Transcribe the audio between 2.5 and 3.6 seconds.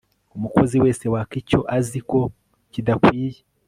kidakwiye